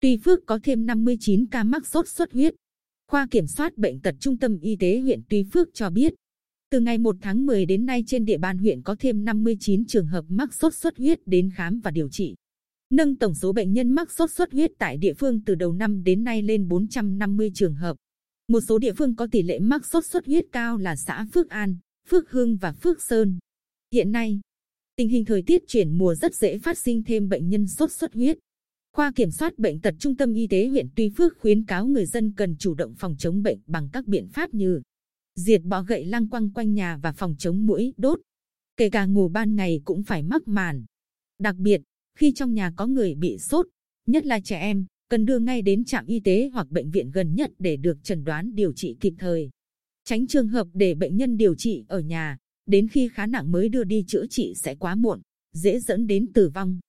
[0.00, 2.54] Tuy Phước có thêm 59 ca mắc sốt xuất huyết.
[3.10, 6.14] Khoa Kiểm soát Bệnh tật Trung tâm Y tế huyện Tuy Phước cho biết,
[6.70, 10.06] từ ngày 1 tháng 10 đến nay trên địa bàn huyện có thêm 59 trường
[10.06, 12.34] hợp mắc sốt xuất huyết đến khám và điều trị.
[12.90, 16.02] Nâng tổng số bệnh nhân mắc sốt xuất huyết tại địa phương từ đầu năm
[16.04, 17.96] đến nay lên 450 trường hợp.
[18.48, 21.48] Một số địa phương có tỷ lệ mắc sốt xuất huyết cao là xã Phước
[21.48, 21.76] An,
[22.08, 23.38] Phước Hưng và Phước Sơn.
[23.92, 24.40] Hiện nay,
[24.96, 28.14] tình hình thời tiết chuyển mùa rất dễ phát sinh thêm bệnh nhân sốt xuất
[28.14, 28.38] huyết.
[28.98, 32.06] Khoa Kiểm soát Bệnh tật Trung tâm Y tế huyện Tuy Phước khuyến cáo người
[32.06, 34.80] dân cần chủ động phòng chống bệnh bằng các biện pháp như
[35.34, 38.20] diệt bỏ gậy lăng quăng quanh nhà và phòng chống mũi đốt.
[38.76, 40.84] Kể cả ngủ ban ngày cũng phải mắc màn.
[41.38, 41.80] Đặc biệt,
[42.18, 43.66] khi trong nhà có người bị sốt,
[44.06, 47.34] nhất là trẻ em, cần đưa ngay đến trạm y tế hoặc bệnh viện gần
[47.34, 49.50] nhất để được chẩn đoán điều trị kịp thời.
[50.04, 53.68] Tránh trường hợp để bệnh nhân điều trị ở nhà, đến khi khá nặng mới
[53.68, 55.20] đưa đi chữa trị sẽ quá muộn,
[55.52, 56.80] dễ dẫn đến tử vong.